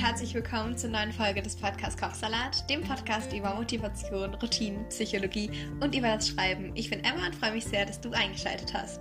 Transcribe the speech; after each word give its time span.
herzlich 0.00 0.32
willkommen 0.32 0.78
zur 0.78 0.88
neuen 0.88 1.12
Folge 1.12 1.42
des 1.42 1.56
Podcasts 1.56 2.00
Kochsalat, 2.00 2.68
dem 2.70 2.82
Podcast 2.82 3.34
über 3.34 3.52
Motivation, 3.52 4.32
Routinen, 4.32 4.88
Psychologie 4.88 5.50
und 5.80 5.94
über 5.94 6.14
das 6.14 6.28
Schreiben. 6.28 6.74
Ich 6.74 6.88
bin 6.88 7.04
Emma 7.04 7.26
und 7.26 7.34
freue 7.34 7.52
mich 7.52 7.66
sehr, 7.66 7.84
dass 7.84 8.00
du 8.00 8.10
eingeschaltet 8.12 8.72
hast. 8.72 8.98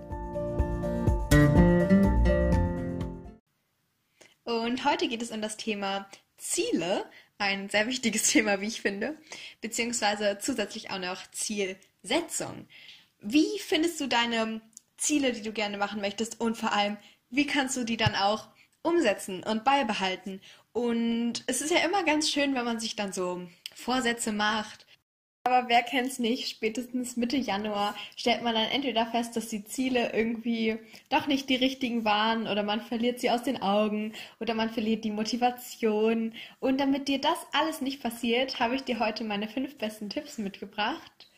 Und 4.43 4.83
heute 4.83 5.07
geht 5.07 5.21
es 5.21 5.31
um 5.31 5.41
das 5.41 5.55
Thema 5.55 6.05
Ziele, 6.37 7.05
ein 7.37 7.69
sehr 7.69 7.87
wichtiges 7.87 8.23
Thema, 8.31 8.59
wie 8.59 8.67
ich 8.67 8.81
finde, 8.81 9.17
beziehungsweise 9.61 10.37
zusätzlich 10.41 10.91
auch 10.91 10.99
noch 10.99 11.31
Zielsetzung. 11.31 12.67
Wie 13.21 13.47
findest 13.59 14.01
du 14.01 14.07
deine 14.07 14.59
Ziele, 14.97 15.31
die 15.31 15.43
du 15.43 15.53
gerne 15.53 15.77
machen 15.77 16.01
möchtest 16.01 16.41
und 16.41 16.57
vor 16.57 16.73
allem, 16.73 16.97
wie 17.29 17.47
kannst 17.47 17.77
du 17.77 17.85
die 17.85 17.97
dann 17.97 18.15
auch 18.15 18.49
umsetzen 18.83 19.43
und 19.43 19.63
beibehalten. 19.63 20.41
Und 20.71 21.43
es 21.47 21.61
ist 21.61 21.71
ja 21.71 21.79
immer 21.85 22.03
ganz 22.03 22.29
schön, 22.29 22.55
wenn 22.55 22.65
man 22.65 22.79
sich 22.79 22.95
dann 22.95 23.13
so 23.13 23.41
Vorsätze 23.75 24.31
macht. 24.31 24.85
Aber 25.43 25.69
wer 25.69 25.81
kennt's 25.83 26.19
nicht? 26.19 26.49
Spätestens 26.49 27.17
Mitte 27.17 27.37
Januar 27.37 27.95
stellt 28.15 28.43
man 28.43 28.53
dann 28.53 28.69
entweder 28.69 29.05
fest, 29.07 29.35
dass 29.35 29.47
die 29.47 29.63
Ziele 29.63 30.13
irgendwie 30.13 30.77
doch 31.09 31.27
nicht 31.27 31.49
die 31.49 31.55
richtigen 31.55 32.05
waren 32.05 32.47
oder 32.47 32.61
man 32.63 32.81
verliert 32.81 33.19
sie 33.19 33.31
aus 33.31 33.43
den 33.43 33.61
Augen 33.61 34.13
oder 34.39 34.53
man 34.53 34.69
verliert 34.69 35.05
die 35.05 35.11
Motivation. 35.11 36.33
Und 36.59 36.79
damit 36.79 37.07
dir 37.07 37.19
das 37.19 37.37
alles 37.53 37.81
nicht 37.81 38.01
passiert, 38.01 38.59
habe 38.59 38.75
ich 38.75 38.83
dir 38.83 38.99
heute 38.99 39.23
meine 39.23 39.47
fünf 39.47 39.77
besten 39.77 40.09
Tipps 40.09 40.37
mitgebracht. 40.37 41.29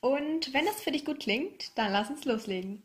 Und 0.00 0.52
wenn 0.52 0.66
das 0.66 0.82
für 0.82 0.92
dich 0.92 1.04
gut 1.04 1.20
klingt, 1.20 1.76
dann 1.78 1.92
lass 1.92 2.10
uns 2.10 2.24
loslegen. 2.24 2.82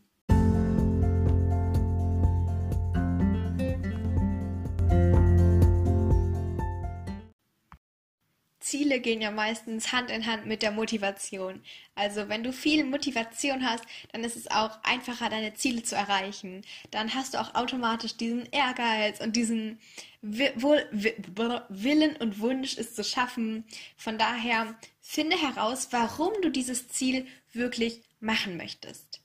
Ziele 8.74 9.00
gehen 9.00 9.22
ja 9.22 9.30
meistens 9.30 9.92
Hand 9.92 10.10
in 10.10 10.26
Hand 10.26 10.48
mit 10.48 10.64
der 10.64 10.72
Motivation. 10.72 11.62
Also 11.94 12.28
wenn 12.28 12.44
du 12.44 12.52
viel 12.52 12.84
Motivation 12.84 13.64
hast, 13.64 13.84
dann 14.12 14.24
ist 14.24 14.36
es 14.36 14.50
auch 14.50 14.80
einfacher, 14.82 15.30
deine 15.30 15.54
Ziele 15.54 15.84
zu 15.84 15.96
erreichen. 15.96 16.64
Dann 16.90 17.14
hast 17.14 17.36
du 17.36 17.38
auch 17.40 17.54
automatisch 17.54 18.18
diesen 18.18 18.48
Ehrgeiz 18.48 19.20
und 19.22 19.36
diesen 19.36 19.80
Willen 20.24 22.16
und 22.16 22.40
Wunsch, 22.40 22.76
es 22.80 22.96
zu 22.96 23.04
schaffen. 23.04 23.64
Von 23.96 24.18
daher 24.18 24.76
finde 25.02 25.38
heraus, 25.38 25.90
warum 25.92 26.34
du 26.42 26.50
dieses 26.50 26.88
Ziel 26.88 27.28
wirklich 27.52 28.02
machen 28.22 28.58
möchtest. 28.58 29.22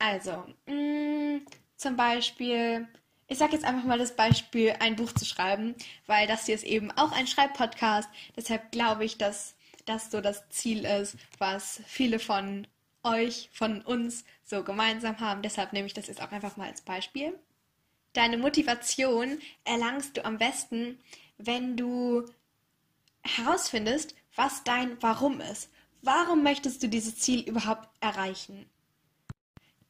Also, 0.00 0.44
mh, 0.66 0.74
mm, 0.74 1.46
zum 1.76 1.94
Beispiel, 1.94 2.88
ich 3.28 3.38
sage 3.38 3.52
jetzt 3.52 3.64
einfach 3.64 3.84
mal 3.84 3.98
das 3.98 4.16
Beispiel, 4.16 4.74
ein 4.80 4.96
Buch 4.96 5.12
zu 5.12 5.24
schreiben, 5.24 5.74
weil 6.06 6.26
das 6.26 6.46
hier 6.46 6.54
ist 6.54 6.64
eben 6.64 6.90
auch 6.92 7.12
ein 7.12 7.26
Schreibpodcast. 7.26 8.08
Deshalb 8.36 8.72
glaube 8.72 9.04
ich, 9.04 9.18
dass 9.18 9.54
das 9.84 10.10
so 10.10 10.20
das 10.20 10.48
Ziel 10.48 10.84
ist, 10.84 11.16
was 11.38 11.82
viele 11.86 12.18
von 12.18 12.66
euch, 13.02 13.50
von 13.52 13.82
uns 13.82 14.24
so 14.44 14.64
gemeinsam 14.64 15.20
haben. 15.20 15.42
Deshalb 15.42 15.72
nehme 15.72 15.86
ich 15.86 15.94
das 15.94 16.08
jetzt 16.08 16.22
auch 16.22 16.32
einfach 16.32 16.56
mal 16.56 16.68
als 16.68 16.80
Beispiel. 16.80 17.38
Deine 18.14 18.38
Motivation 18.38 19.38
erlangst 19.64 20.16
du 20.16 20.24
am 20.24 20.38
besten, 20.38 20.98
wenn 21.36 21.76
du 21.76 22.24
herausfindest, 23.22 24.14
was 24.34 24.64
dein 24.64 25.00
Warum 25.02 25.40
ist. 25.40 25.70
Warum 26.00 26.42
möchtest 26.42 26.82
du 26.82 26.88
dieses 26.88 27.18
Ziel 27.18 27.40
überhaupt 27.40 27.88
erreichen? 28.00 28.68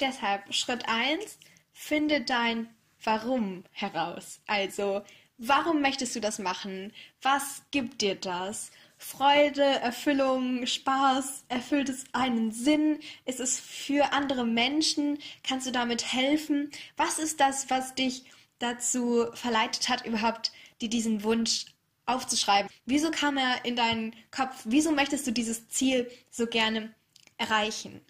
Deshalb 0.01 0.53
Schritt 0.53 0.89
1, 0.89 1.39
finde 1.73 2.23
dein 2.23 2.69
Warum 3.05 3.65
heraus. 3.73 4.41
Also, 4.47 5.03
warum 5.39 5.81
möchtest 5.81 6.17
du 6.17 6.21
das 6.21 6.39
machen? 6.39 6.93
Was 7.23 7.63
gibt 7.71 8.01
dir 8.03 8.15
das? 8.15 8.71
Freude, 8.99 9.63
Erfüllung, 9.63 10.67
Spaß, 10.67 11.45
erfüllt 11.49 11.89
es 11.89 12.05
einen 12.13 12.51
Sinn? 12.51 12.99
Ist 13.25 13.39
es 13.39 13.61
für 13.61 14.13
andere 14.13 14.45
Menschen? 14.45 15.19
Kannst 15.45 15.69
du 15.69 15.71
damit 15.71 16.13
helfen? 16.13 16.71
Was 16.97 17.21
ist 17.21 17.39
das, 17.39 17.71
was 17.71 17.95
dich 17.95 18.25
dazu 18.59 19.27
verleitet 19.35 19.89
hat, 19.89 20.05
überhaupt 20.05 20.51
dir 20.81 20.91
diesen 20.91 21.23
Wunsch 21.23 21.67
aufzuschreiben? 22.07 22.69
Wieso 22.87 23.13
kam 23.13 23.37
er 23.37 23.65
in 23.65 23.77
deinen 23.77 24.17
Kopf? 24.33 24.63
Wieso 24.65 24.91
möchtest 24.91 25.27
du 25.29 25.31
dieses 25.31 25.69
Ziel 25.69 26.11
so 26.31 26.47
gerne 26.47 26.93
erreichen? 27.37 28.01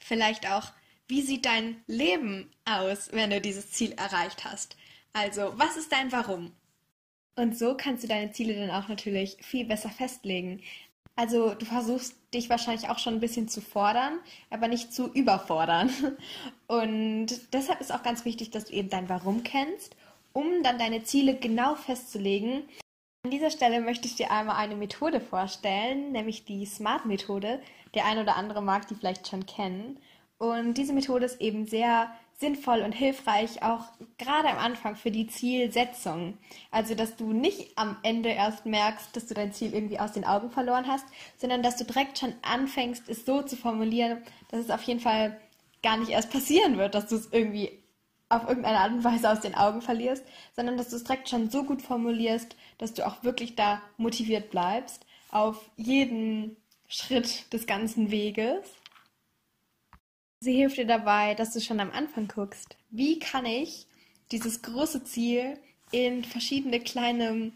Vielleicht 0.00 0.46
auch, 0.46 0.72
wie 1.08 1.22
sieht 1.22 1.46
dein 1.46 1.82
Leben 1.86 2.50
aus, 2.64 3.10
wenn 3.12 3.30
du 3.30 3.40
dieses 3.40 3.70
Ziel 3.70 3.92
erreicht 3.92 4.44
hast? 4.44 4.76
Also, 5.12 5.52
was 5.56 5.76
ist 5.76 5.92
dein 5.92 6.12
Warum? 6.12 6.52
Und 7.36 7.56
so 7.56 7.76
kannst 7.76 8.02
du 8.02 8.08
deine 8.08 8.32
Ziele 8.32 8.54
dann 8.54 8.70
auch 8.70 8.88
natürlich 8.88 9.36
viel 9.42 9.66
besser 9.66 9.90
festlegen. 9.90 10.62
Also 11.16 11.54
du 11.54 11.64
versuchst 11.64 12.14
dich 12.34 12.50
wahrscheinlich 12.50 12.90
auch 12.90 12.98
schon 12.98 13.14
ein 13.14 13.20
bisschen 13.20 13.48
zu 13.48 13.62
fordern, 13.62 14.20
aber 14.50 14.68
nicht 14.68 14.92
zu 14.92 15.08
überfordern. 15.08 15.90
Und 16.66 17.28
deshalb 17.52 17.80
ist 17.80 17.92
auch 17.92 18.02
ganz 18.02 18.24
wichtig, 18.26 18.50
dass 18.50 18.66
du 18.66 18.74
eben 18.74 18.90
dein 18.90 19.08
Warum 19.08 19.42
kennst, 19.42 19.96
um 20.34 20.62
dann 20.62 20.78
deine 20.78 21.04
Ziele 21.04 21.34
genau 21.34 21.74
festzulegen. 21.74 22.64
An 23.24 23.30
dieser 23.30 23.50
Stelle 23.50 23.80
möchte 23.80 24.06
ich 24.06 24.14
dir 24.14 24.30
einmal 24.30 24.56
eine 24.56 24.76
Methode 24.76 25.20
vorstellen, 25.20 26.12
nämlich 26.12 26.44
die 26.44 26.66
SMART-Methode. 26.66 27.60
Der 27.94 28.04
ein 28.04 28.18
oder 28.18 28.36
andere 28.36 28.62
mag 28.62 28.86
die 28.88 28.94
vielleicht 28.94 29.26
schon 29.28 29.46
kennen. 29.46 29.98
Und 30.38 30.74
diese 30.74 30.92
Methode 30.92 31.24
ist 31.24 31.40
eben 31.40 31.66
sehr 31.66 32.10
sinnvoll 32.38 32.82
und 32.82 32.92
hilfreich, 32.92 33.62
auch 33.62 33.84
gerade 34.18 34.50
am 34.50 34.58
Anfang 34.58 34.96
für 34.96 35.10
die 35.10 35.26
Zielsetzung. 35.26 36.36
Also, 36.70 36.94
dass 36.94 37.16
du 37.16 37.32
nicht 37.32 37.78
am 37.78 37.96
Ende 38.02 38.28
erst 38.28 38.66
merkst, 38.66 39.16
dass 39.16 39.26
du 39.26 39.34
dein 39.34 39.52
Ziel 39.52 39.72
irgendwie 39.72 39.98
aus 39.98 40.12
den 40.12 40.26
Augen 40.26 40.50
verloren 40.50 40.86
hast, 40.86 41.06
sondern 41.38 41.62
dass 41.62 41.76
du 41.76 41.84
direkt 41.84 42.18
schon 42.18 42.34
anfängst, 42.42 43.08
es 43.08 43.24
so 43.24 43.42
zu 43.42 43.56
formulieren, 43.56 44.22
dass 44.50 44.60
es 44.60 44.70
auf 44.70 44.82
jeden 44.82 45.00
Fall 45.00 45.40
gar 45.82 45.96
nicht 45.96 46.10
erst 46.10 46.30
passieren 46.30 46.76
wird, 46.76 46.94
dass 46.94 47.06
du 47.06 47.16
es 47.16 47.32
irgendwie 47.32 47.82
auf 48.28 48.48
irgendeine 48.48 48.80
Art 48.80 48.92
und 48.92 49.04
Weise 49.04 49.30
aus 49.30 49.40
den 49.40 49.54
Augen 49.54 49.80
verlierst, 49.80 50.24
sondern 50.54 50.76
dass 50.76 50.90
du 50.90 50.96
es 50.96 51.04
direkt 51.04 51.28
schon 51.28 51.48
so 51.48 51.62
gut 51.64 51.80
formulierst, 51.80 52.56
dass 52.76 52.92
du 52.92 53.06
auch 53.06 53.22
wirklich 53.22 53.54
da 53.54 53.80
motiviert 53.96 54.50
bleibst 54.50 55.06
auf 55.30 55.70
jeden 55.76 56.56
Schritt 56.88 57.52
des 57.52 57.66
ganzen 57.66 58.10
Weges. 58.10 58.64
Sie 60.46 60.54
hilft 60.54 60.76
dir 60.76 60.86
dabei, 60.86 61.34
dass 61.34 61.52
du 61.54 61.60
schon 61.60 61.80
am 61.80 61.90
Anfang 61.90 62.28
guckst, 62.28 62.76
wie 62.90 63.18
kann 63.18 63.44
ich 63.44 63.88
dieses 64.30 64.62
große 64.62 65.02
Ziel 65.02 65.58
in 65.90 66.22
verschiedene 66.22 66.78
kleine 66.78 67.50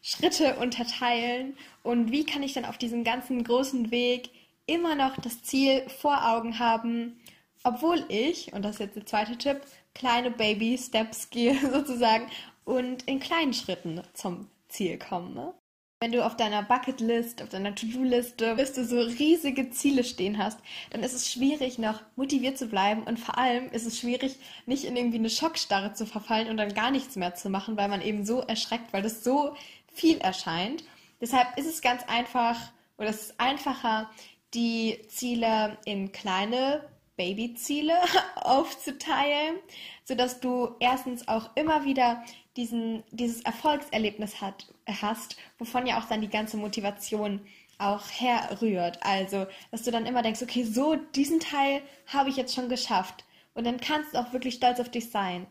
Schritte 0.00 0.56
unterteilen 0.56 1.56
und 1.84 2.10
wie 2.10 2.26
kann 2.26 2.42
ich 2.42 2.52
dann 2.52 2.64
auf 2.64 2.78
diesem 2.78 3.04
ganzen 3.04 3.44
großen 3.44 3.92
Weg 3.92 4.30
immer 4.66 4.96
noch 4.96 5.16
das 5.18 5.44
Ziel 5.44 5.88
vor 5.88 6.28
Augen 6.32 6.58
haben, 6.58 7.20
obwohl 7.62 8.04
ich, 8.08 8.52
und 8.52 8.64
das 8.64 8.72
ist 8.72 8.80
jetzt 8.80 8.96
der 8.96 9.06
zweite 9.06 9.38
Tipp, 9.38 9.60
kleine 9.94 10.32
Baby-Steps 10.32 11.30
gehe 11.30 11.56
sozusagen 11.72 12.26
und 12.64 13.04
in 13.04 13.20
kleinen 13.20 13.54
Schritten 13.54 14.02
zum 14.14 14.48
Ziel 14.66 14.98
komme. 14.98 15.54
Wenn 16.02 16.10
du 16.10 16.26
auf 16.26 16.36
deiner 16.36 16.64
Bucketlist, 16.64 17.44
auf 17.44 17.50
deiner 17.50 17.76
To-Do-Liste, 17.76 18.56
bis 18.56 18.72
du 18.72 18.84
so 18.84 18.98
riesige 18.98 19.70
Ziele 19.70 20.02
stehen 20.02 20.36
hast, 20.36 20.58
dann 20.90 21.04
ist 21.04 21.12
es 21.12 21.30
schwierig, 21.30 21.78
noch 21.78 22.00
motiviert 22.16 22.58
zu 22.58 22.66
bleiben 22.66 23.04
und 23.04 23.20
vor 23.20 23.38
allem 23.38 23.70
ist 23.70 23.86
es 23.86 24.00
schwierig, 24.00 24.34
nicht 24.66 24.82
in 24.82 24.96
irgendwie 24.96 25.18
eine 25.18 25.30
Schockstarre 25.30 25.92
zu 25.92 26.04
verfallen 26.04 26.48
und 26.48 26.56
dann 26.56 26.74
gar 26.74 26.90
nichts 26.90 27.14
mehr 27.14 27.36
zu 27.36 27.50
machen, 27.50 27.76
weil 27.76 27.86
man 27.86 28.02
eben 28.02 28.24
so 28.24 28.40
erschreckt, 28.40 28.92
weil 28.92 29.02
das 29.02 29.22
so 29.22 29.54
viel 29.86 30.18
erscheint. 30.18 30.82
Deshalb 31.20 31.56
ist 31.56 31.68
es 31.68 31.82
ganz 31.82 32.02
einfach 32.08 32.58
oder 32.98 33.10
es 33.10 33.26
ist 33.26 33.40
einfacher, 33.40 34.10
die 34.54 34.98
Ziele 35.06 35.78
in 35.84 36.10
kleine 36.10 36.82
Babyziele 37.16 37.94
aufzuteilen, 38.34 39.54
sodass 40.02 40.40
du 40.40 40.74
erstens 40.80 41.28
auch 41.28 41.50
immer 41.54 41.84
wieder 41.84 42.24
diesen, 42.56 43.04
dieses 43.12 43.42
Erfolgserlebnis 43.42 44.40
hat, 44.40 44.66
hast, 44.86 45.36
wovon 45.58 45.86
ja 45.86 45.98
auch 45.98 46.04
dann 46.06 46.20
die 46.20 46.28
ganze 46.28 46.56
Motivation 46.56 47.40
auch 47.78 48.02
herrührt. 48.10 48.98
Also, 49.02 49.46
dass 49.70 49.82
du 49.82 49.90
dann 49.90 50.06
immer 50.06 50.22
denkst, 50.22 50.42
okay, 50.42 50.64
so, 50.64 50.96
diesen 51.14 51.40
Teil 51.40 51.82
habe 52.06 52.30
ich 52.30 52.36
jetzt 52.36 52.54
schon 52.54 52.68
geschafft. 52.68 53.24
Und 53.54 53.64
dann 53.64 53.80
kannst 53.80 54.14
du 54.14 54.18
auch 54.18 54.32
wirklich 54.32 54.54
stolz 54.54 54.80
auf 54.80 54.90
dich 54.90 55.10
sein. 55.10 55.46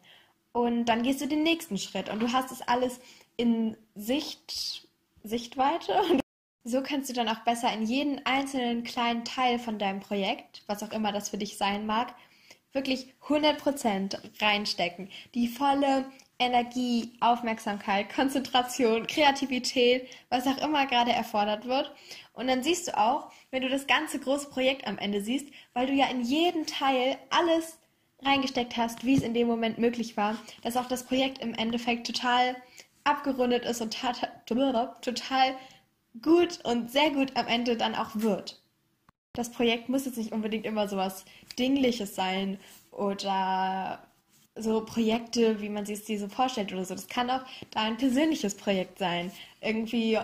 Und 0.53 0.85
dann 0.85 1.03
gehst 1.03 1.21
du 1.21 1.27
den 1.27 1.43
nächsten 1.43 1.77
Schritt 1.77 2.09
und 2.09 2.19
du 2.19 2.31
hast 2.31 2.51
es 2.51 2.61
alles 2.61 2.99
in 3.37 3.77
Sicht, 3.95 4.87
Sichtweite. 5.23 5.93
Und 6.09 6.21
so 6.63 6.81
kannst 6.81 7.09
du 7.09 7.13
dann 7.13 7.29
auch 7.29 7.39
besser 7.39 7.71
in 7.73 7.83
jeden 7.83 8.25
einzelnen 8.25 8.83
kleinen 8.83 9.23
Teil 9.25 9.59
von 9.59 9.79
deinem 9.79 9.99
Projekt, 9.99 10.63
was 10.67 10.83
auch 10.83 10.91
immer 10.91 11.11
das 11.11 11.29
für 11.29 11.37
dich 11.37 11.57
sein 11.57 11.85
mag, 11.85 12.13
wirklich 12.73 13.13
100% 13.27 14.17
reinstecken. 14.41 15.09
Die 15.33 15.47
volle 15.47 16.05
Energie, 16.41 17.13
Aufmerksamkeit, 17.19 18.13
Konzentration, 18.13 19.05
Kreativität, 19.05 20.09
was 20.29 20.47
auch 20.47 20.57
immer 20.57 20.87
gerade 20.87 21.11
erfordert 21.11 21.65
wird. 21.65 21.91
Und 22.33 22.47
dann 22.47 22.63
siehst 22.63 22.87
du 22.87 22.97
auch, 22.97 23.31
wenn 23.51 23.61
du 23.61 23.69
das 23.69 23.85
ganze 23.85 24.19
große 24.19 24.49
Projekt 24.49 24.87
am 24.87 24.97
Ende 24.97 25.21
siehst, 25.21 25.47
weil 25.73 25.85
du 25.85 25.93
ja 25.93 26.07
in 26.07 26.21
jeden 26.21 26.65
Teil 26.65 27.17
alles 27.29 27.77
reingesteckt 28.23 28.75
hast, 28.75 29.05
wie 29.05 29.15
es 29.15 29.23
in 29.23 29.33
dem 29.33 29.47
Moment 29.47 29.77
möglich 29.77 30.17
war, 30.17 30.35
dass 30.63 30.77
auch 30.77 30.87
das 30.87 31.05
Projekt 31.05 31.39
im 31.39 31.53
Endeffekt 31.53 32.07
total 32.07 32.55
abgerundet 33.03 33.65
ist 33.65 33.81
und 33.81 33.95
total 35.01 35.55
gut 36.21 36.59
und 36.63 36.91
sehr 36.91 37.11
gut 37.11 37.35
am 37.37 37.47
Ende 37.47 37.77
dann 37.77 37.95
auch 37.95 38.09
wird. 38.15 38.61
Das 39.33 39.51
Projekt 39.51 39.89
muss 39.89 40.05
jetzt 40.05 40.17
nicht 40.17 40.31
unbedingt 40.33 40.65
immer 40.65 40.87
so 40.87 40.97
was 40.97 41.25
Dingliches 41.57 42.15
sein 42.15 42.59
oder 42.91 44.03
so 44.55 44.83
Projekte, 44.85 45.61
wie 45.61 45.69
man 45.69 45.85
sich 45.85 46.03
die 46.03 46.17
so 46.17 46.27
vorstellt 46.27 46.73
oder 46.73 46.85
so. 46.85 46.93
Das 46.95 47.07
kann 47.07 47.29
auch 47.29 47.41
dein 47.71 47.97
persönliches 47.97 48.55
Projekt 48.55 48.99
sein. 48.99 49.31
Irgendwie 49.61 50.19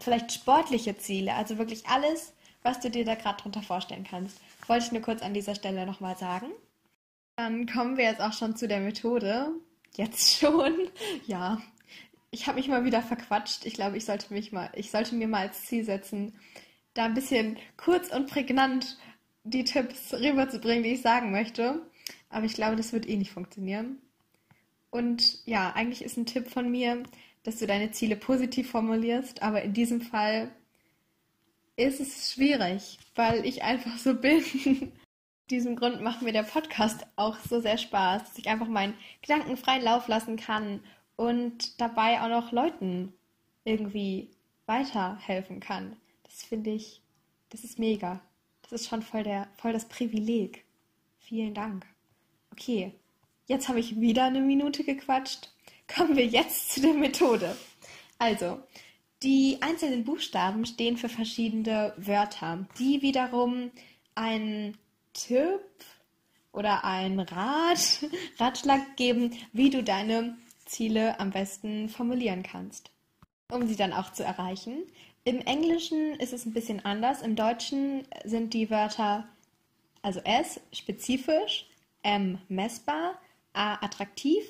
vielleicht 0.00 0.32
sportliche 0.32 0.96
Ziele, 0.96 1.34
also 1.34 1.58
wirklich 1.58 1.86
alles, 1.86 2.32
was 2.62 2.80
du 2.80 2.90
dir 2.90 3.04
da 3.04 3.14
gerade 3.14 3.42
drunter 3.42 3.62
vorstellen 3.62 4.06
kannst. 4.08 4.40
Wollte 4.66 4.86
ich 4.86 4.92
nur 4.92 5.02
kurz 5.02 5.22
an 5.22 5.34
dieser 5.34 5.54
Stelle 5.54 5.86
nochmal 5.86 6.16
sagen. 6.16 6.46
Dann 7.36 7.66
kommen 7.66 7.96
wir 7.96 8.04
jetzt 8.04 8.20
auch 8.20 8.32
schon 8.32 8.56
zu 8.56 8.68
der 8.68 8.80
Methode. 8.80 9.52
Jetzt 9.96 10.38
schon. 10.38 10.74
Ja. 11.26 11.60
Ich 12.34 12.46
habe 12.46 12.56
mich 12.56 12.68
mal 12.68 12.86
wieder 12.86 13.02
verquatscht. 13.02 13.66
Ich 13.66 13.74
glaube, 13.74 13.98
ich 13.98 14.06
sollte 14.06 14.32
mich 14.32 14.52
mal, 14.52 14.70
ich 14.74 14.90
sollte 14.90 15.14
mir 15.14 15.28
mal 15.28 15.48
als 15.48 15.66
Ziel 15.66 15.84
setzen, 15.84 16.32
da 16.94 17.04
ein 17.04 17.12
bisschen 17.12 17.58
kurz 17.76 18.10
und 18.10 18.30
prägnant 18.30 18.96
die 19.44 19.64
Tipps 19.64 20.14
rüberzubringen, 20.14 20.82
die 20.82 20.94
ich 20.94 21.02
sagen 21.02 21.30
möchte. 21.30 21.82
Aber 22.32 22.46
ich 22.46 22.54
glaube, 22.54 22.76
das 22.76 22.92
wird 22.92 23.08
eh 23.08 23.16
nicht 23.16 23.30
funktionieren. 23.30 23.98
Und 24.90 25.46
ja, 25.46 25.72
eigentlich 25.72 26.02
ist 26.02 26.16
ein 26.16 26.26
Tipp 26.26 26.48
von 26.48 26.70
mir, 26.70 27.02
dass 27.44 27.58
du 27.58 27.66
deine 27.66 27.92
Ziele 27.92 28.16
positiv 28.16 28.70
formulierst, 28.70 29.42
aber 29.42 29.62
in 29.62 29.72
diesem 29.72 30.00
Fall 30.00 30.50
ist 31.76 32.00
es 32.00 32.32
schwierig, 32.32 32.98
weil 33.14 33.44
ich 33.46 33.62
einfach 33.62 33.96
so 33.98 34.14
bin. 34.14 34.42
Aus 34.42 35.46
diesem 35.50 35.76
Grund 35.76 36.02
macht 36.02 36.22
mir 36.22 36.32
der 36.32 36.44
Podcast 36.44 37.06
auch 37.16 37.38
so 37.38 37.60
sehr 37.60 37.78
Spaß, 37.78 38.24
dass 38.24 38.38
ich 38.38 38.48
einfach 38.48 38.68
meinen 38.68 38.94
Gedanken 39.20 39.56
freien 39.56 39.82
Lauf 39.82 40.08
lassen 40.08 40.36
kann 40.36 40.80
und 41.16 41.80
dabei 41.80 42.20
auch 42.20 42.28
noch 42.28 42.52
Leuten 42.52 43.12
irgendwie 43.64 44.30
weiterhelfen 44.66 45.60
kann. 45.60 45.96
Das 46.24 46.42
finde 46.42 46.70
ich, 46.70 47.02
das 47.50 47.64
ist 47.64 47.78
mega. 47.78 48.20
Das 48.62 48.72
ist 48.72 48.88
schon 48.88 49.02
voll, 49.02 49.22
der, 49.22 49.48
voll 49.56 49.72
das 49.72 49.86
Privileg. 49.86 50.64
Vielen 51.18 51.54
Dank. 51.54 51.86
Okay, 52.52 52.92
jetzt 53.46 53.68
habe 53.68 53.80
ich 53.80 53.98
wieder 53.98 54.24
eine 54.24 54.40
Minute 54.40 54.84
gequatscht. 54.84 55.50
Kommen 55.92 56.16
wir 56.16 56.26
jetzt 56.26 56.72
zu 56.72 56.82
der 56.82 56.92
Methode. 56.92 57.56
Also, 58.18 58.60
die 59.22 59.58
einzelnen 59.60 60.04
Buchstaben 60.04 60.66
stehen 60.66 60.96
für 60.96 61.08
verschiedene 61.08 61.94
Wörter, 61.96 62.66
die 62.78 63.02
wiederum 63.02 63.70
einen 64.14 64.76
Tipp 65.14 65.60
oder 66.52 66.84
einen 66.84 67.20
Rat, 67.20 68.04
Ratschlag 68.38 68.96
geben, 68.96 69.32
wie 69.52 69.70
du 69.70 69.82
deine 69.82 70.36
Ziele 70.66 71.18
am 71.18 71.30
besten 71.30 71.88
formulieren 71.88 72.42
kannst, 72.42 72.90
um 73.50 73.66
sie 73.66 73.76
dann 73.76 73.92
auch 73.92 74.12
zu 74.12 74.24
erreichen. 74.24 74.82
Im 75.24 75.40
Englischen 75.40 76.14
ist 76.16 76.32
es 76.32 76.44
ein 76.44 76.52
bisschen 76.52 76.84
anders. 76.84 77.22
Im 77.22 77.34
Deutschen 77.34 78.06
sind 78.24 78.54
die 78.54 78.70
Wörter 78.70 79.26
also 80.02 80.20
S 80.20 80.60
spezifisch, 80.72 81.66
M 82.02 82.38
messbar, 82.48 83.18
A 83.52 83.74
attraktiv, 83.84 84.44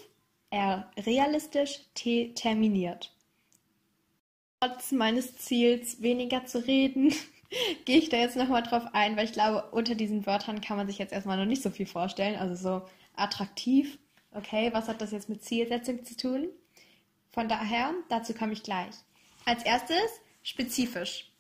R 0.51 0.91
realistisch, 0.99 1.81
T 1.95 2.33
terminiert. 2.35 3.13
Trotz 4.61 4.93
meines 4.93 5.37
Ziels, 5.39 6.03
weniger 6.03 6.47
zu 6.47 6.65
reden, 6.67 7.13
gehe 7.85 7.99
ich 7.99 8.09
da 8.09 8.17
jetzt 8.17 8.37
nochmal 8.37 8.63
drauf 8.63 8.85
ein, 8.93 9.17
weil 9.17 9.25
ich 9.25 9.33
glaube, 9.33 9.71
unter 9.73 9.95
diesen 9.95 10.25
Wörtern 10.27 10.61
kann 10.61 10.77
man 10.77 10.87
sich 10.87 10.99
jetzt 10.99 11.13
erstmal 11.13 11.37
noch 11.37 11.47
nicht 11.47 11.63
so 11.63 11.71
viel 11.71 11.87
vorstellen. 11.87 12.37
Also 12.37 12.55
so 12.55 12.87
attraktiv, 13.17 13.99
okay, 14.33 14.71
was 14.73 14.89
hat 14.89 15.01
das 15.01 15.11
jetzt 15.11 15.29
mit 15.29 15.43
Zielsetzung 15.43 16.05
zu 16.05 16.17
tun? 16.17 16.49
Von 17.31 17.49
daher, 17.49 17.95
dazu 18.09 18.35
komme 18.35 18.53
ich 18.53 18.63
gleich. 18.63 18.95
Als 19.45 19.65
erstes 19.65 20.21
spezifisch. 20.43 21.31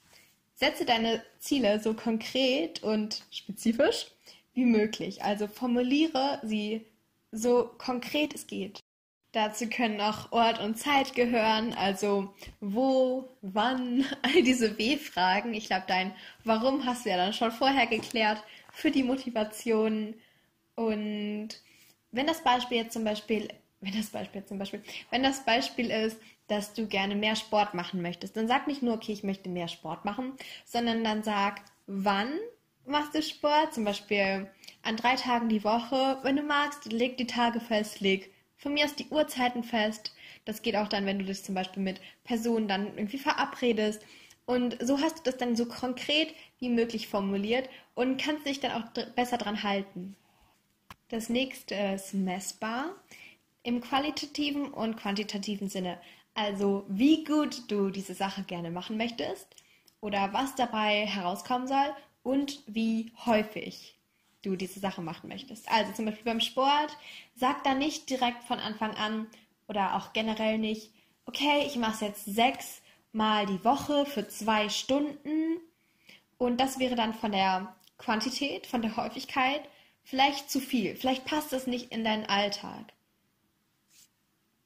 Setze 0.55 0.85
deine 0.85 1.23
Ziele 1.39 1.81
so 1.81 1.95
konkret 1.95 2.83
und 2.83 3.25
spezifisch 3.31 4.07
wie 4.55 4.65
möglich. 4.65 5.23
Also 5.23 5.47
formuliere 5.47 6.41
sie 6.43 6.87
so 7.31 7.71
konkret 7.79 8.35
es 8.35 8.47
geht. 8.47 8.81
Dazu 9.33 9.67
können 9.67 9.99
auch 10.03 10.31
Ort 10.31 10.61
und 10.61 10.79
Zeit 10.79 11.15
gehören, 11.15 11.73
also 11.73 12.35
wo, 12.61 13.31
wann, 13.41 14.05
all 14.23 14.43
diese 14.43 14.77
W-Fragen. 14.79 15.55
Ich 15.55 15.67
glaube, 15.67 15.85
dein 15.89 16.13
Warum 16.45 16.85
hast 16.85 17.07
du 17.07 17.11
ja 17.11 17.17
dann 17.17 17.33
schon 17.33 17.51
vorher 17.51 17.87
geklärt 17.87 18.43
für 18.73 18.91
die 18.91 19.03
Motivation. 19.03 20.15
Und 20.75 21.49
wenn 22.11 22.27
das 22.27 22.45
Beispiel 22.45 22.79
jetzt 22.79 22.93
zum 22.93 23.05
Beispiel, 23.05 23.49
wenn 23.81 23.97
das 23.97 24.11
Beispiel 24.11 24.45
zum 24.45 24.59
Beispiel, 24.59 24.83
wenn 25.11 25.23
das 25.23 25.45
Beispiel 25.45 25.91
ist, 25.91 26.19
dass 26.49 26.75
du 26.75 26.87
gerne 26.87 27.15
mehr 27.15 27.37
Sport 27.37 27.73
machen 27.73 28.03
möchtest, 28.03 28.37
dann 28.37 28.49
sag 28.49 28.67
nicht 28.67 28.83
nur, 28.83 28.95
okay, 28.95 29.13
ich 29.13 29.23
möchte 29.23 29.49
mehr 29.49 29.69
Sport 29.69 30.05
machen, 30.05 30.35
sondern 30.67 31.03
dann 31.05 31.23
sag, 31.23 31.63
wann 31.87 32.29
machst 32.87 33.15
du 33.15 33.23
Sport? 33.23 33.75
Zum 33.75 33.85
Beispiel 33.85 34.51
an 34.83 34.97
drei 34.97 35.17
Tagen 35.17 35.49
die 35.49 35.65
Woche. 35.65 36.19
Wenn 36.23 36.37
du 36.37 36.43
magst, 36.43 36.91
leg 36.93 37.17
die 37.17 37.27
Tage 37.27 37.61
fest, 37.61 38.01
leg 38.01 38.33
von 38.57 38.75
mir 38.75 38.85
aus 38.85 38.95
die 38.95 39.09
Uhrzeiten 39.09 39.65
fest. 39.65 40.15
Das 40.45 40.63
geht 40.63 40.77
auch 40.77 40.89
dann, 40.89 41.07
wenn 41.07 41.19
du 41.19 41.25
dich 41.25 41.43
zum 41.43 41.55
Beispiel 41.55 41.83
mit 41.83 42.01
Personen 42.25 42.69
dann 42.69 42.87
irgendwie 42.97 43.19
verabredest. 43.19 44.05
Und 44.45 44.77
so 44.81 45.01
hast 45.01 45.19
du 45.19 45.23
das 45.25 45.37
dann 45.37 45.57
so 45.57 45.67
konkret 45.67 46.35
wie 46.59 46.69
möglich 46.69 47.09
formuliert 47.09 47.69
und 47.95 48.21
kannst 48.21 48.47
dich 48.47 48.61
dann 48.61 48.73
auch 48.73 48.89
besser 49.15 49.39
dran 49.39 49.63
halten. 49.63 50.17
Das 51.09 51.29
nächste 51.29 51.75
ist 51.75 52.15
messbar 52.15 52.97
im 53.63 53.81
qualitativen 53.81 54.69
und 54.69 54.97
quantitativen 54.97 55.69
Sinne. 55.69 56.01
Also 56.35 56.85
wie 56.89 57.25
gut 57.25 57.71
du 57.71 57.91
diese 57.91 58.15
Sache 58.15 58.43
gerne 58.43 58.71
machen 58.71 58.97
möchtest 58.97 59.47
oder 60.01 60.33
was 60.33 60.55
dabei 60.57 61.07
herauskommen 61.07 61.69
soll 61.69 61.95
und 62.23 62.61
wie 62.67 63.13
häufig 63.25 63.97
du 64.43 64.57
diese 64.57 64.81
Sache 64.81 65.03
machen 65.03 65.29
möchtest. 65.29 65.71
Also 65.71 65.93
zum 65.93 66.07
Beispiel 66.07 66.25
beim 66.25 66.41
Sport, 66.41 66.97
sag 67.35 67.63
da 67.65 67.75
nicht 67.75 68.11
direkt 68.11 68.45
von 68.45 68.59
Anfang 68.59 68.95
an 68.95 69.27
oder 69.69 69.97
auch 69.97 70.13
generell 70.13 70.59
nicht, 70.59 70.91
okay, 71.27 71.65
ich 71.67 71.77
mache 71.77 71.95
es 71.95 72.01
jetzt 72.01 72.25
sechs 72.25 72.83
Mal 73.13 73.47
die 73.47 73.63
Woche 73.63 74.07
für 74.07 74.27
zwei 74.29 74.69
Stunden 74.69 75.61
und 76.39 76.59
das 76.59 76.79
wäre 76.79 76.97
dann 76.97 77.15
von 77.15 77.31
der 77.31 77.75
Quantität, 77.99 78.67
von 78.67 78.83
der 78.83 78.97
Häufigkeit 78.97 79.63
vielleicht 80.03 80.51
zu 80.51 80.61
viel. 80.61 80.97
Vielleicht 80.97 81.25
passt 81.25 81.53
das 81.53 81.67
nicht 81.67 81.93
in 81.93 82.05
deinen 82.05 82.27
Alltag. 82.27 82.93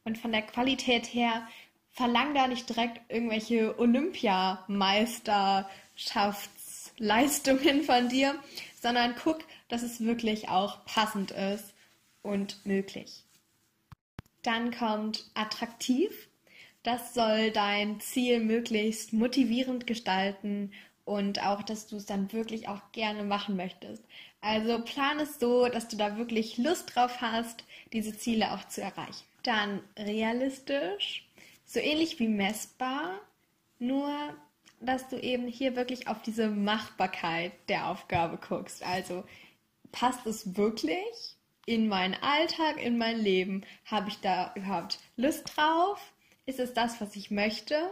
Und 0.04 0.16
von 0.16 0.32
der 0.32 0.42
Qualität 0.42 1.12
her 1.12 1.46
verlang 1.90 2.34
da 2.34 2.46
nicht 2.46 2.68
direkt 2.68 3.00
irgendwelche 3.10 3.74
Olympiameisterschaftsleistungen 6.98 7.82
von 7.84 8.08
dir, 8.08 8.34
sondern 8.80 9.14
guck, 9.22 9.44
dass 9.68 9.82
es 9.82 10.00
wirklich 10.00 10.48
auch 10.48 10.84
passend 10.84 11.30
ist 11.30 11.74
und 12.22 12.64
möglich. 12.64 13.24
Dann 14.42 14.70
kommt 14.70 15.30
attraktiv. 15.34 16.28
Das 16.82 17.14
soll 17.14 17.50
dein 17.50 18.00
Ziel 18.00 18.40
möglichst 18.40 19.12
motivierend 19.12 19.86
gestalten 19.86 20.72
und 21.04 21.42
auch, 21.42 21.62
dass 21.62 21.86
du 21.88 21.96
es 21.96 22.06
dann 22.06 22.32
wirklich 22.32 22.68
auch 22.68 22.80
gerne 22.92 23.24
machen 23.24 23.56
möchtest. 23.56 24.04
Also 24.40 24.80
plan 24.84 25.18
es 25.18 25.40
so, 25.40 25.68
dass 25.68 25.88
du 25.88 25.96
da 25.96 26.16
wirklich 26.16 26.58
Lust 26.58 26.94
drauf 26.94 27.20
hast, 27.20 27.64
diese 27.92 28.16
Ziele 28.16 28.52
auch 28.52 28.68
zu 28.68 28.82
erreichen. 28.82 29.24
Dann 29.42 29.80
realistisch, 29.98 31.26
so 31.64 31.80
ähnlich 31.80 32.20
wie 32.20 32.28
messbar, 32.28 33.20
nur 33.78 34.36
dass 34.86 35.08
du 35.08 35.18
eben 35.20 35.46
hier 35.46 35.76
wirklich 35.76 36.08
auf 36.08 36.22
diese 36.22 36.48
Machbarkeit 36.48 37.52
der 37.68 37.88
Aufgabe 37.88 38.38
guckst. 38.38 38.82
Also 38.84 39.24
passt 39.92 40.26
es 40.26 40.56
wirklich 40.56 41.36
in 41.66 41.88
meinen 41.88 42.14
Alltag, 42.14 42.82
in 42.82 42.96
mein 42.96 43.18
Leben? 43.18 43.64
Habe 43.84 44.08
ich 44.08 44.20
da 44.20 44.52
überhaupt 44.54 44.98
Lust 45.16 45.56
drauf? 45.56 46.00
Ist 46.46 46.60
es 46.60 46.72
das, 46.72 47.00
was 47.00 47.16
ich 47.16 47.30
möchte? 47.30 47.90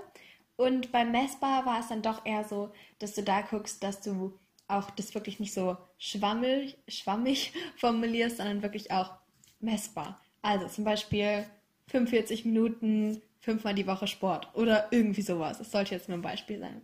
Und 0.57 0.93
beim 0.93 1.11
Messbar 1.11 1.67
war 1.67 1.81
es 1.81 1.89
dann 1.89 2.03
doch 2.03 2.25
eher 2.25 2.45
so, 2.45 2.73
dass 3.01 3.15
du 3.15 3.23
da 3.23 3.43
guckst, 3.43 3.83
dass 3.83 4.01
du 4.01 4.39
auch 4.69 4.91
das 4.91 5.15
wirklich 5.15 5.41
nicht 5.41 5.53
so 5.53 5.77
schwammig, 5.99 6.79
schwammig 6.89 7.53
formulierst, 7.77 8.39
sondern 8.39 8.63
wirklich 8.63 8.93
auch 8.93 9.13
messbar. 9.61 10.21
Also 10.43 10.69
zum 10.69 10.85
Beispiel 10.85 11.45
45 11.89 12.45
Minuten, 12.45 13.21
fünfmal 13.45 13.75
die 13.75 13.87
Woche 13.87 14.07
Sport 14.07 14.49
oder 14.55 14.89
irgendwie 14.91 15.23
sowas. 15.23 15.59
Das 15.59 15.71
sollte 15.71 15.95
jetzt 15.95 16.09
nur 16.09 16.19
ein 16.19 16.23
Beispiel 16.23 16.59
sein. 16.59 16.81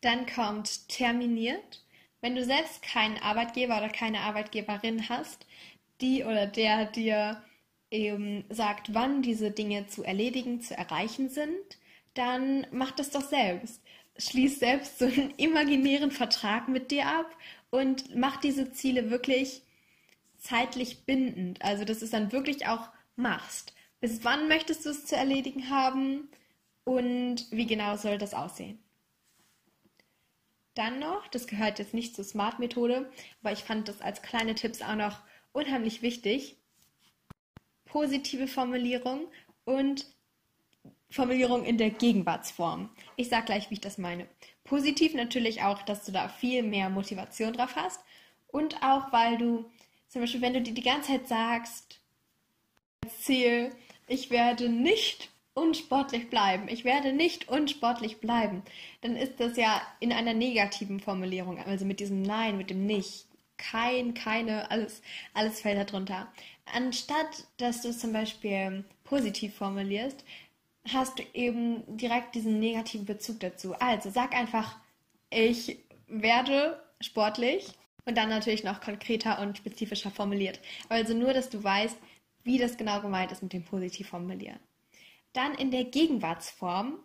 Dann 0.00 0.26
kommt 0.26 0.88
terminiert. 0.88 1.84
Wenn 2.20 2.36
du 2.36 2.44
selbst 2.44 2.82
keinen 2.82 3.18
Arbeitgeber 3.18 3.78
oder 3.78 3.88
keine 3.88 4.20
Arbeitgeberin 4.20 5.08
hast, 5.08 5.46
die 6.00 6.24
oder 6.24 6.46
der 6.46 6.86
dir 6.86 7.42
eben 7.90 8.44
sagt, 8.48 8.94
wann 8.94 9.22
diese 9.22 9.50
Dinge 9.50 9.86
zu 9.88 10.04
erledigen, 10.04 10.60
zu 10.60 10.76
erreichen 10.76 11.28
sind, 11.28 11.78
dann 12.14 12.66
mach 12.70 12.92
das 12.92 13.10
doch 13.10 13.22
selbst. 13.22 13.82
Schließ 14.16 14.58
selbst 14.58 14.98
so 14.98 15.06
einen 15.06 15.32
imaginären 15.36 16.10
Vertrag 16.10 16.68
mit 16.68 16.90
dir 16.90 17.06
ab 17.06 17.36
und 17.70 18.14
mach 18.14 18.36
diese 18.36 18.72
Ziele 18.72 19.10
wirklich 19.10 19.62
zeitlich 20.38 21.04
bindend. 21.04 21.62
Also, 21.62 21.84
dass 21.84 22.00
du 22.00 22.04
es 22.04 22.10
dann 22.10 22.32
wirklich 22.32 22.66
auch 22.66 22.88
machst. 23.16 23.74
Bis 24.00 24.24
wann 24.24 24.48
möchtest 24.48 24.86
du 24.86 24.90
es 24.90 25.06
zu 25.06 25.16
erledigen 25.16 25.70
haben? 25.70 26.28
Und 26.84 27.46
wie 27.50 27.66
genau 27.66 27.96
soll 27.96 28.18
das 28.18 28.34
aussehen? 28.34 28.82
Dann 30.74 30.98
noch, 30.98 31.28
das 31.28 31.46
gehört 31.46 31.78
jetzt 31.78 31.94
nicht 31.94 32.14
zur 32.16 32.24
Smart-Methode, 32.24 33.10
aber 33.42 33.52
ich 33.52 33.64
fand 33.64 33.88
das 33.88 34.00
als 34.00 34.22
kleine 34.22 34.54
Tipps 34.54 34.82
auch 34.82 34.94
noch 34.94 35.20
unheimlich 35.52 36.00
wichtig. 36.00 36.56
Positive 37.84 38.46
Formulierung 38.46 39.28
und 39.64 40.06
Formulierung 41.10 41.64
in 41.64 41.76
der 41.76 41.90
Gegenwartsform. 41.90 42.88
Ich 43.16 43.28
sage 43.28 43.46
gleich, 43.46 43.68
wie 43.68 43.74
ich 43.74 43.80
das 43.80 43.98
meine. 43.98 44.28
Positiv 44.64 45.12
natürlich 45.14 45.62
auch, 45.62 45.82
dass 45.82 46.04
du 46.04 46.12
da 46.12 46.28
viel 46.28 46.62
mehr 46.62 46.88
Motivation 46.88 47.52
drauf 47.52 47.74
hast 47.74 48.00
und 48.46 48.82
auch, 48.82 49.12
weil 49.12 49.36
du 49.38 49.70
zum 50.08 50.22
Beispiel, 50.22 50.40
wenn 50.40 50.54
du 50.54 50.62
dir 50.62 50.74
die 50.74 50.82
ganze 50.82 51.12
Zeit 51.12 51.28
sagst, 51.28 52.00
als 53.04 53.20
Ziel, 53.22 53.72
ich 54.10 54.28
werde 54.30 54.68
nicht 54.68 55.30
unsportlich 55.54 56.30
bleiben, 56.30 56.68
ich 56.68 56.84
werde 56.84 57.12
nicht 57.12 57.48
unsportlich 57.48 58.18
bleiben, 58.18 58.62
dann 59.02 59.14
ist 59.14 59.38
das 59.38 59.56
ja 59.56 59.80
in 60.00 60.12
einer 60.12 60.34
negativen 60.34 60.98
Formulierung, 60.98 61.60
also 61.60 61.84
mit 61.84 62.00
diesem 62.00 62.22
Nein, 62.22 62.58
mit 62.58 62.70
dem 62.70 62.86
Nicht. 62.86 63.26
Kein, 63.56 64.14
keine, 64.14 64.70
alles, 64.70 65.02
alles 65.32 65.60
fällt 65.60 65.92
darunter. 65.92 66.32
Anstatt, 66.72 67.44
dass 67.58 67.82
du 67.82 67.88
es 67.88 68.00
zum 68.00 68.12
Beispiel 68.12 68.84
positiv 69.04 69.54
formulierst, 69.54 70.24
hast 70.92 71.18
du 71.18 71.22
eben 71.34 71.84
direkt 71.96 72.34
diesen 72.34 72.58
negativen 72.58 73.06
Bezug 73.06 73.38
dazu. 73.40 73.74
Also 73.74 74.10
sag 74.10 74.34
einfach, 74.34 74.76
ich 75.28 75.78
werde 76.08 76.82
sportlich 77.00 77.68
und 78.06 78.16
dann 78.16 78.30
natürlich 78.30 78.64
noch 78.64 78.80
konkreter 78.80 79.40
und 79.40 79.58
spezifischer 79.58 80.10
formuliert. 80.10 80.58
Also 80.88 81.14
nur, 81.14 81.32
dass 81.32 81.50
du 81.50 81.62
weißt, 81.62 81.96
wie 82.44 82.58
das 82.58 82.76
genau 82.76 83.00
gemeint 83.00 83.32
ist 83.32 83.42
mit 83.42 83.52
dem 83.52 83.64
positiv 83.64 84.08
formulieren. 84.08 84.60
Dann 85.32 85.54
in 85.54 85.70
der 85.70 85.84
Gegenwartsform 85.84 86.98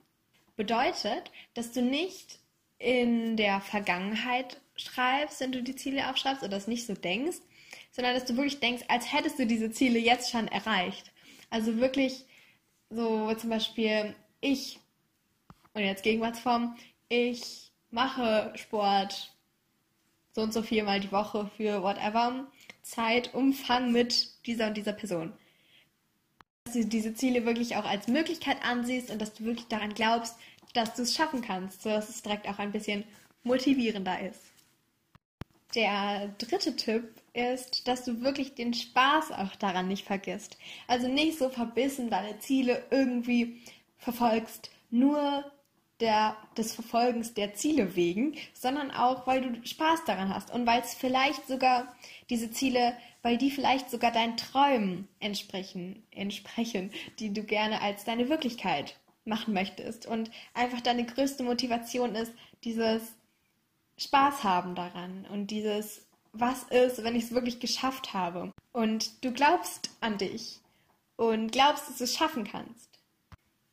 bedeutet, 0.56 1.32
dass 1.54 1.72
du 1.72 1.82
nicht 1.82 2.40
in 2.78 3.38
der 3.38 3.62
Vergangenheit 3.62 4.62
schreibst, 4.76 5.40
wenn 5.40 5.52
du 5.52 5.64
die 5.64 5.76
Ziele 5.76 6.10
aufschreibst 6.10 6.44
oder 6.44 6.52
das 6.52 6.68
nicht 6.68 6.86
so 6.86 6.94
denkst, 6.94 7.38
sondern 7.92 8.14
dass 8.14 8.26
du 8.26 8.36
wirklich 8.36 8.60
denkst, 8.60 8.84
als 8.88 9.12
hättest 9.12 9.40
du 9.40 9.46
diese 9.46 9.72
Ziele 9.72 10.00
jetzt 10.00 10.32
schon 10.32 10.48
erreicht. 10.48 11.12
Also 11.50 11.78
wirklich 11.78 12.26
so 12.90 13.34
zum 13.36 13.50
Beispiel 13.50 14.16
ich, 14.42 14.80
und 15.74 15.84
jetzt 15.84 16.04
Gegenwartsform, 16.04 16.76
ich 17.10 17.72
mache 17.92 18.52
Sport 18.56 19.35
so 20.36 20.42
und 20.42 20.54
so 20.54 20.62
viermal 20.62 21.00
die 21.00 21.14
Woche 21.14 21.50
für 21.56 21.82
whatever, 21.82 22.46
Zeitumfang 22.82 23.92
mit 23.94 24.46
dieser 24.46 24.68
und 24.68 24.76
dieser 24.76 24.92
Person. 24.92 25.32
Dass 26.66 26.74
du 26.74 26.86
diese 26.86 27.14
Ziele 27.14 27.46
wirklich 27.46 27.78
auch 27.78 27.86
als 27.86 28.10
Möglichkeit 28.10 28.58
ansiehst 28.64 29.10
und 29.12 29.22
dass 29.22 29.34
du 29.34 29.46
wirklich 29.46 29.68
daran 29.68 29.94
glaubst, 29.94 30.36
dass 30.74 30.94
du 30.94 31.04
es 31.04 31.16
schaffen 31.16 31.42
kannst, 31.42 31.84
sodass 31.84 32.10
es 32.10 32.22
direkt 32.22 32.50
auch 32.50 32.60
ein 32.60 32.74
bisschen 32.74 33.06
motivierender 33.44 34.20
ist. 34.20 34.42
Der 35.74 36.28
dritte 36.38 36.76
Tipp 36.76 37.14
ist, 37.34 37.88
dass 37.88 38.04
du 38.04 38.22
wirklich 38.22 38.56
den 38.56 38.74
Spaß 38.74 39.32
auch 39.32 39.56
daran 39.56 39.88
nicht 39.88 40.06
vergisst. 40.06 40.58
Also 40.88 41.08
nicht 41.08 41.38
so 41.38 41.50
verbissen 41.50 42.10
deine 42.10 42.40
Ziele 42.40 42.86
irgendwie 42.92 43.62
verfolgst, 43.98 44.70
nur 44.90 45.50
der, 46.00 46.36
des 46.58 46.74
Verfolgens 46.76 47.34
der 47.34 47.54
Ziele 47.54 47.96
wegen, 47.96 48.36
sondern 48.54 48.92
auch, 48.92 49.26
weil 49.28 49.42
du 49.42 49.66
Spaß 49.66 50.06
daran 50.06 50.34
hast 50.34 50.52
und 50.54 50.66
weil 50.66 50.82
es 50.82 50.94
vielleicht 50.94 51.48
sogar 51.48 51.96
diese 52.30 52.52
Ziele, 52.52 52.98
weil 53.22 53.38
die 53.38 53.52
vielleicht 53.52 53.90
sogar 53.90 54.12
deinen 54.12 54.38
Träumen 54.38 55.08
entsprechen, 55.20 56.04
entsprechen, 56.12 56.92
die 57.20 57.34
du 57.34 57.44
gerne 57.44 57.82
als 57.82 58.04
deine 58.04 58.30
Wirklichkeit 58.30 58.98
machen 59.24 59.54
möchtest 59.54 60.06
und 60.06 60.30
einfach 60.54 60.82
deine 60.82 61.06
größte 61.06 61.44
Motivation 61.44 62.16
ist, 62.16 62.34
dieses 62.64 63.14
Spaß 63.98 64.44
haben 64.44 64.76
daran 64.76 65.26
und 65.32 65.48
dieses 65.52 66.06
was 66.38 66.64
ist, 66.64 67.04
wenn 67.04 67.16
ich 67.16 67.26
es 67.26 67.32
wirklich 67.32 67.60
geschafft 67.60 68.14
habe. 68.14 68.52
Und 68.74 69.24
du 69.24 69.32
glaubst 69.32 69.90
an 70.02 70.18
dich 70.18 70.60
und 71.16 71.52
glaubst, 71.52 71.88
dass 71.88 71.98
du 71.98 72.04
es 72.04 72.16
schaffen 72.16 72.44
kannst. 72.44 72.90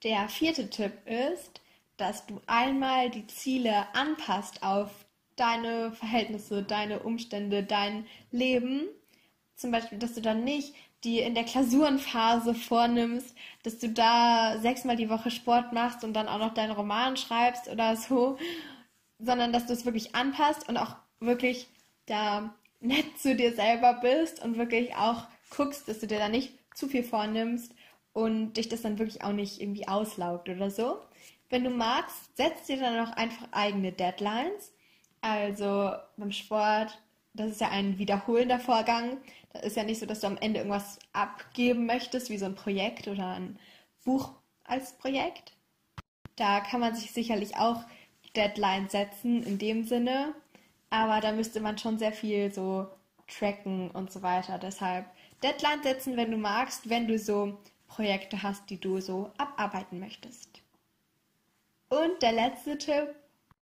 Der 0.05 0.29
vierte 0.29 0.71
Tipp 0.71 0.93
ist, 1.07 1.61
dass 1.97 2.27
du 2.27 2.41
einmal 2.47 3.11
die 3.11 3.27
Ziele 3.27 3.87
anpasst 3.95 4.63
auf 4.63 4.91
deine 5.37 5.93
Verhältnisse, 5.93 6.63
deine 6.63 7.01
Umstände, 7.01 7.63
dein 7.63 8.07
Leben. 8.31 8.83
Zum 9.57 9.71
Beispiel, 9.71 9.99
dass 9.99 10.15
du 10.15 10.21
dann 10.21 10.45
nicht 10.45 10.75
die 11.05 11.19
in 11.19 11.35
der 11.35 11.45
Klausurenphase 11.45 12.55
vornimmst, 12.55 13.35
dass 13.65 13.79
du 13.79 13.89
da 13.89 14.59
sechsmal 14.61 14.97
die 14.97 15.11
Woche 15.11 15.31
Sport 15.31 15.73
machst 15.73 16.05
und 16.05 16.15
dann 16.15 16.29
auch 16.29 16.39
noch 16.39 16.55
deinen 16.55 16.71
Roman 16.71 17.17
schreibst 17.17 17.69
oder 17.69 17.97
so, 17.97 18.39
sondern 19.19 19.53
dass 19.53 19.67
du 19.67 19.73
es 19.73 19.85
wirklich 19.85 20.15
anpasst 20.15 20.69
und 20.69 20.77
auch 20.77 20.95
wirklich 21.19 21.67
da 22.07 22.55
nett 22.81 23.19
zu 23.19 23.35
dir 23.35 23.53
selber 23.55 23.95
bist 23.95 24.43
und 24.45 24.59
wirklich 24.59 24.95
auch 24.95 25.25
guckst, 25.51 25.89
dass 25.89 26.01
du 26.01 26.07
dir 26.07 26.19
da 26.19 26.29
nicht 26.29 26.53
zu 26.75 26.89
viel 26.89 27.03
vornimmst 27.03 27.75
und 28.13 28.55
dich 28.55 28.69
das 28.69 28.83
dann 28.83 28.99
wirklich 28.99 29.23
auch 29.25 29.33
nicht 29.33 29.61
irgendwie 29.61 29.89
auslaugt 29.89 30.49
oder 30.49 30.71
so. 30.71 30.99
Wenn 31.53 31.65
du 31.65 31.71
magst, 31.71 32.35
setz 32.35 32.65
dir 32.65 32.79
dann 32.79 33.07
auch 33.07 33.13
einfach 33.15 33.47
eigene 33.51 33.93
Deadlines. 33.93 34.73
Also 35.21 35.93
beim 36.17 36.33
Sport, 36.33 36.99
das 37.35 37.51
ist 37.51 37.61
ja 37.61 37.69
ein 37.69 37.99
wiederholender 37.99 38.59
Vorgang. 38.59 39.19
Da 39.53 39.61
ist 39.61 39.77
ja 39.77 39.85
nicht 39.85 40.01
so, 40.01 40.07
dass 40.07 40.21
du 40.21 40.29
am 40.29 40.39
Ende 40.39 40.61
irgendwas 40.61 40.99
abgeben 41.13 41.85
möchtest, 41.85 42.31
wie 42.31 42.39
so 42.39 42.47
ein 42.47 42.55
Projekt 42.55 43.07
oder 43.07 43.35
ein 43.35 43.59
Buch 44.03 44.33
als 44.65 44.97
Projekt. 44.97 45.53
Da 46.37 46.61
kann 46.61 46.81
man 46.81 46.95
sich 46.95 47.13
sicherlich 47.13 47.55
auch 47.59 47.85
Deadlines 48.35 48.93
setzen 48.93 49.43
in 49.43 49.59
dem 49.59 49.85
Sinne, 49.85 50.35
aber 50.89 51.21
da 51.21 51.33
müsste 51.33 51.61
man 51.61 51.77
schon 51.77 51.99
sehr 51.99 52.13
viel 52.13 52.51
so 52.51 52.89
tracken 53.29 53.91
und 53.91 54.11
so 54.11 54.23
weiter. 54.23 54.57
Deshalb 54.57 55.05
Deadline 55.43 55.83
setzen, 55.83 56.17
wenn 56.17 56.31
du 56.31 56.39
magst, 56.39 56.89
wenn 56.89 57.07
du 57.07 57.19
so 57.19 57.59
Projekte 57.89 58.43
hast, 58.43 58.71
die 58.71 58.81
du 58.81 59.03
so 59.03 59.31
abarbeiten 59.37 60.01
möchtest. 60.01 60.62
Und 61.93 62.23
der 62.23 62.33
letzte 62.33 62.79
Tipp, 62.79 63.15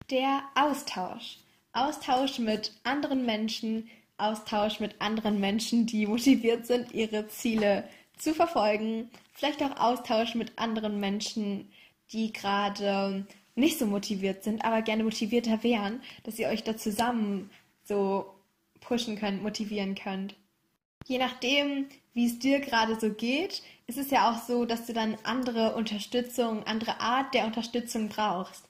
der 0.08 0.42
Austausch. 0.54 1.36
Austausch 1.74 2.38
mit 2.38 2.72
anderen 2.82 3.26
Menschen, 3.26 3.90
Austausch 4.16 4.80
mit 4.80 5.02
anderen 5.02 5.38
Menschen, 5.38 5.84
die 5.84 6.06
motiviert 6.06 6.64
sind, 6.64 6.94
ihre 6.94 7.28
Ziele 7.28 7.86
zu 8.16 8.32
verfolgen. 8.32 9.10
Vielleicht 9.34 9.62
auch 9.62 9.78
Austausch 9.78 10.34
mit 10.34 10.58
anderen 10.58 10.98
Menschen, 10.98 11.70
die 12.10 12.32
gerade 12.32 13.26
nicht 13.54 13.78
so 13.78 13.84
motiviert 13.84 14.44
sind, 14.44 14.64
aber 14.64 14.80
gerne 14.80 15.04
motivierter 15.04 15.62
wären, 15.62 16.00
dass 16.22 16.38
ihr 16.38 16.48
euch 16.48 16.64
da 16.64 16.74
zusammen 16.74 17.50
so 17.84 18.34
pushen 18.80 19.18
könnt, 19.18 19.42
motivieren 19.42 19.94
könnt. 19.94 20.34
Je 21.06 21.18
nachdem, 21.18 21.88
wie 22.16 22.24
es 22.24 22.38
dir 22.38 22.60
gerade 22.60 22.98
so 22.98 23.10
geht, 23.10 23.62
ist 23.86 23.98
es 23.98 24.10
ja 24.10 24.30
auch 24.30 24.42
so, 24.42 24.64
dass 24.64 24.86
du 24.86 24.94
dann 24.94 25.18
andere 25.22 25.74
Unterstützung, 25.74 26.62
andere 26.64 26.98
Art 26.98 27.34
der 27.34 27.44
Unterstützung 27.44 28.08
brauchst. 28.08 28.64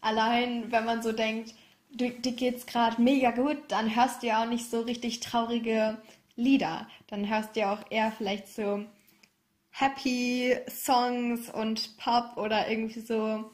Allein, 0.00 0.72
wenn 0.72 0.84
man 0.84 1.00
so 1.00 1.12
denkt, 1.12 1.54
du, 1.92 2.10
dir 2.10 2.32
geht's 2.32 2.66
gerade 2.66 3.00
mega 3.00 3.30
gut, 3.30 3.58
dann 3.68 3.94
hörst 3.94 4.24
du 4.24 4.26
ja 4.26 4.42
auch 4.42 4.48
nicht 4.48 4.68
so 4.68 4.80
richtig 4.80 5.20
traurige 5.20 5.96
Lieder. 6.34 6.88
Dann 7.06 7.28
hörst 7.28 7.54
du 7.54 7.60
ja 7.60 7.72
auch 7.72 7.88
eher 7.88 8.10
vielleicht 8.10 8.48
so 8.48 8.84
Happy 9.70 10.56
Songs 10.68 11.50
und 11.50 11.96
Pop 11.98 12.36
oder 12.36 12.68
irgendwie 12.68 13.00
so 13.00 13.48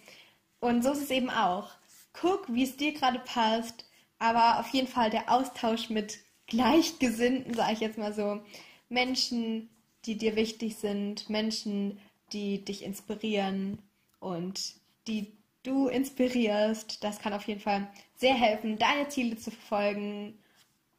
und 0.60 0.82
so 0.82 0.92
ist 0.92 1.02
es 1.02 1.10
eben 1.10 1.28
auch. 1.28 1.68
Guck, 2.14 2.46
wie 2.48 2.62
es 2.62 2.78
dir 2.78 2.94
gerade 2.94 3.18
passt, 3.18 3.84
aber 4.18 4.58
auf 4.58 4.68
jeden 4.70 4.88
Fall 4.88 5.10
der 5.10 5.30
Austausch 5.30 5.90
mit 5.90 6.20
Gleichgesinnten, 6.46 7.52
sage 7.52 7.74
ich 7.74 7.80
jetzt 7.80 7.98
mal 7.98 8.14
so, 8.14 8.40
Menschen, 8.88 9.68
die 10.04 10.16
dir 10.16 10.36
wichtig 10.36 10.76
sind, 10.76 11.28
Menschen, 11.30 11.98
die 12.32 12.64
dich 12.64 12.82
inspirieren 12.82 13.78
und 14.20 14.74
die 15.06 15.32
du 15.62 15.88
inspirierst, 15.88 17.02
das 17.02 17.18
kann 17.20 17.32
auf 17.32 17.46
jeden 17.46 17.60
Fall 17.60 17.88
sehr 18.16 18.34
helfen, 18.34 18.78
deine 18.78 19.08
Ziele 19.08 19.36
zu 19.36 19.50
verfolgen 19.50 20.38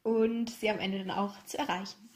und 0.02 0.50
sie 0.50 0.70
am 0.70 0.78
Ende 0.78 0.98
dann 0.98 1.10
auch 1.10 1.34
zu 1.44 1.58
erreichen. 1.58 2.08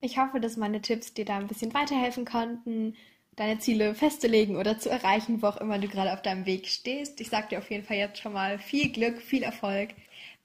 Ich 0.00 0.18
hoffe, 0.18 0.40
dass 0.40 0.56
meine 0.56 0.80
Tipps 0.80 1.12
dir 1.12 1.24
da 1.24 1.36
ein 1.36 1.46
bisschen 1.46 1.74
weiterhelfen 1.74 2.24
konnten 2.24 2.94
deine 3.40 3.58
Ziele 3.58 3.94
festzulegen 3.94 4.56
oder 4.56 4.78
zu 4.78 4.90
erreichen, 4.90 5.40
wo 5.40 5.46
auch 5.46 5.56
immer 5.56 5.78
du 5.78 5.88
gerade 5.88 6.12
auf 6.12 6.20
deinem 6.20 6.44
Weg 6.44 6.66
stehst. 6.66 7.20
Ich 7.22 7.30
sage 7.30 7.48
dir 7.48 7.58
auf 7.58 7.70
jeden 7.70 7.84
Fall 7.84 7.96
jetzt 7.96 8.18
schon 8.20 8.34
mal 8.34 8.58
viel 8.58 8.90
Glück, 8.92 9.20
viel 9.22 9.42
Erfolg. 9.42 9.90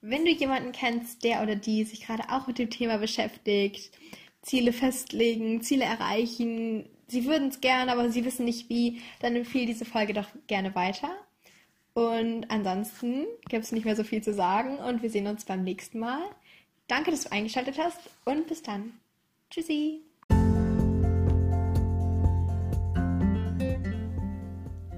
Wenn 0.00 0.24
du 0.24 0.30
jemanden 0.30 0.72
kennst, 0.72 1.24
der 1.24 1.42
oder 1.42 1.56
die 1.56 1.84
sich 1.84 2.06
gerade 2.06 2.24
auch 2.30 2.46
mit 2.46 2.58
dem 2.58 2.70
Thema 2.70 2.98
beschäftigt, 2.98 3.90
Ziele 4.42 4.72
festlegen, 4.72 5.60
Ziele 5.62 5.84
erreichen, 5.84 6.88
sie 7.08 7.24
würden 7.24 7.48
es 7.48 7.60
gerne, 7.60 7.90
aber 7.90 8.10
sie 8.10 8.24
wissen 8.24 8.44
nicht 8.44 8.68
wie, 8.68 9.00
dann 9.20 9.34
empfehle 9.34 9.66
diese 9.66 9.84
Folge 9.84 10.12
doch 10.12 10.28
gerne 10.46 10.74
weiter. 10.74 11.10
Und 11.94 12.50
ansonsten 12.50 13.26
gibt 13.48 13.64
es 13.64 13.72
nicht 13.72 13.84
mehr 13.84 13.96
so 13.96 14.04
viel 14.04 14.22
zu 14.22 14.34
sagen 14.34 14.76
und 14.78 15.02
wir 15.02 15.10
sehen 15.10 15.26
uns 15.26 15.44
beim 15.44 15.64
nächsten 15.64 15.98
Mal. 15.98 16.22
Danke, 16.88 17.10
dass 17.10 17.24
du 17.24 17.32
eingeschaltet 17.32 17.78
hast 17.78 17.98
und 18.24 18.46
bis 18.46 18.62
dann. 18.62 19.00
Tschüssi. 19.50 20.05